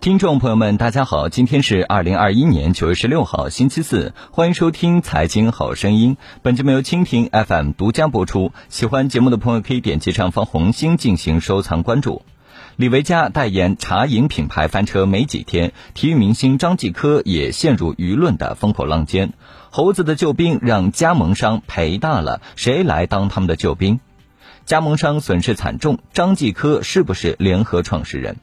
[0.00, 6.14] 听众朋友们，大家好，今天是二零二一年九月十六号，星期四，欢迎收听《财经好声音》。
[6.40, 8.52] 本节目由蜻蜓 FM 独家播出。
[8.68, 12.22] 喜欢节目的朋友可以点击上方红心进行收藏关注。
[12.76, 19.32] 李维嘉代言茶饮品牌翻车没几天，体育明星张继科也陷入舆论的风口浪尖。
[19.70, 23.98] 猴子的救兵让加盟商赔大了，谁来当他们的救兵？
[24.64, 28.36] 加盟商损失惨重，张继科是不是联合创始人？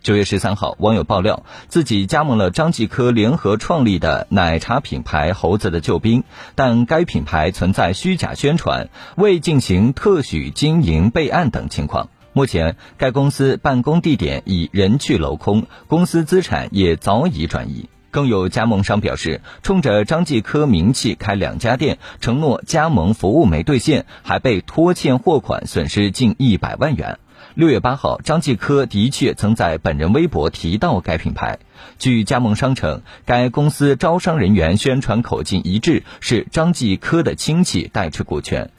[0.00, 6.22] 九月十三号，网友爆料自己加盟了张继科联合创立的奶茶品牌“猴子的救兵”，
[6.54, 12.08] 但该品牌存在虚假宣传、未进行特许经营备案等情况。
[12.32, 17.88] 目前，该公司办公地点已人去楼空，公司资产也早已转移。
[18.10, 27.18] 更有加盟商表示，冲着张继科名气开两家店，承诺加盟服务没兑现，还被拖欠货款，损失近一百万元。
[27.54, 31.58] 六月八号，张继科的确曾在本人微博提到该品牌。
[31.98, 38.70] 据加盟商称，该公司招商人员宣传口径一致，是张继科的亲戚代持股权。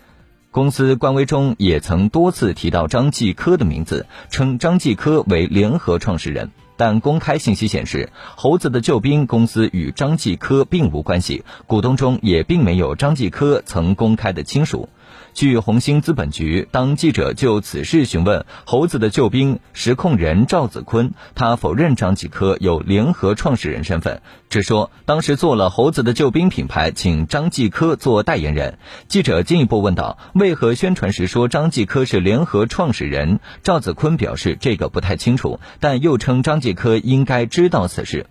[0.51, 6.51] 公司官微中也曾多次提到张继科的名字，称张继科为联合创始人。
[6.75, 14.87] 但公开信息显示，猴子的救兵公司与张继科并无关系，股东中也并没有张继科曾公开的亲属。
[15.33, 28.77] 据红星资本局，当记者就此事询问猴子的救兵实控人赵子坤，他否认张继科有联合创始人身份，只说当时做了猴子的救兵品牌，请张继科做代言人。
[29.07, 38.25] 记者进一步问道：“为何宣传时说张继科是联合创始人？”赵子坤表示这个不太清楚，但又称张继科应该知道此事。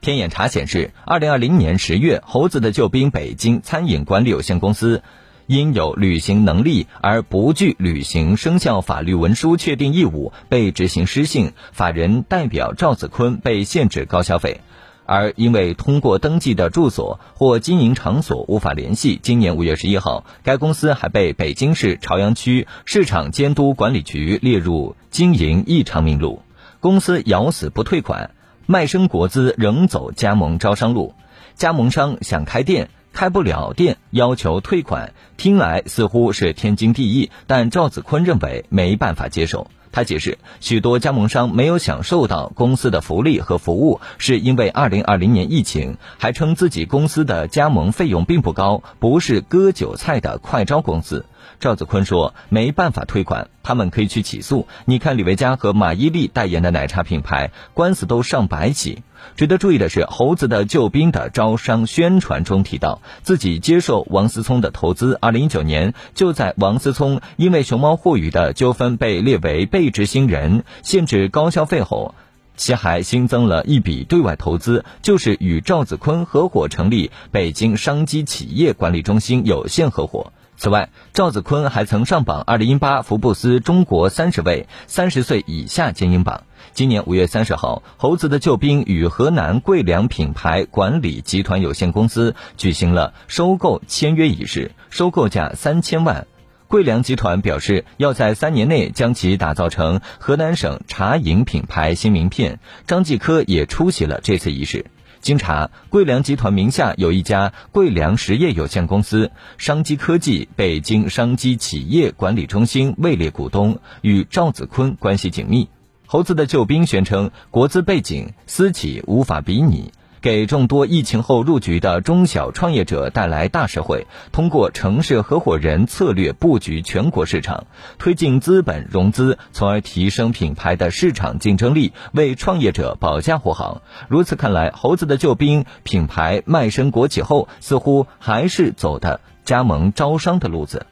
[0.00, 5.02] 天眼查显示，二零二零年十月，猴子的救兵北京餐饮管理有限公司。
[5.46, 14.60] 因有履行能力而不具履行生效法律文书确定义务，被执行失信，法人代表赵子坤被限制高消费。
[15.04, 26.42] 而因为通过登记的住所或经营场所无法联系，今年五月十一号，该公司还被北京市朝阳区市场监督管理局列入经营异常名录。
[26.78, 28.30] 公司咬死不退款，
[28.66, 31.14] 卖身国资仍走加盟招商路，
[31.56, 32.88] 加盟商想开店。
[33.12, 39.68] 开不了店，要求退款，听来似乎是天经地义，但赵子坤认为没办法接受。
[39.92, 51.26] 他解释，许多加盟商没有享受到公司的福利和服务，是因为2020年疫情，还称自己公司的加盟费用并不高，不是割韭菜的快招公司。
[51.60, 54.66] 赵子坤说：“没办法退款，他们可以去起诉。
[54.84, 59.02] 你看李维嘉和马伊琍代言的奶茶品牌，官司都上百起。”
[59.36, 65.16] 值得注意的是，猴子的救兵的招商宣传中提到，自己接受王思聪的投资。
[65.20, 72.14] 二零一九年，就在王思聪因为熊猫互娱的纠纷被列为被执行人、限制高消费后，
[72.56, 80.32] 其还新增了一笔对外投资，就是与赵子坤合伙成立北京商机企业管理中心有限合伙。
[80.58, 86.44] 此外，赵子坤还曾上榜二零一八福布斯中国三十位三十岁以下精英榜。
[86.72, 96.28] 今年五月三十号，猴子的救兵与河南贵良品牌管理集团有限公司举行了收购签约仪式，收购价三千万。
[96.72, 102.60] 桂粮集团表示，要在三年内将其打造成河南省茶饮品牌新名片。
[102.86, 104.86] 张继科也出席了这次仪式。
[105.20, 115.68] 经查，桂粮集团名下有一家桂粮实业有限公司，商机科技北京商机企业管理中心位列股东，与赵子坤关系紧密。
[116.06, 119.92] 猴子的救兵宣称，国资背景、私企无法比拟。
[120.22, 127.66] 给众多疫情后入局的中小创业者带来大实惠，通过城市合伙人策略布局全国市场，
[127.98, 133.82] 推进资本融资，从而提升品牌的市场竞争力，为创业者保驾护航。
[134.08, 140.86] 如此看来，猴子的救兵品牌卖身国企后，似乎还是走的加盟招商的路子。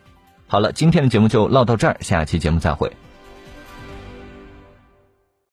[0.49, 2.91] 好了，今天的节目就唠到这儿，下期节目再会。